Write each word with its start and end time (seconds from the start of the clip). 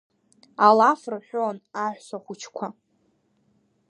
Алаф 0.67 1.01
рҳәон 1.13 1.57
аҳәсахәыҷқәа. 1.83 2.67